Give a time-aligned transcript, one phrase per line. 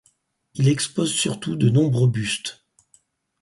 [0.55, 2.65] Il expose surtout de nombreux bustes.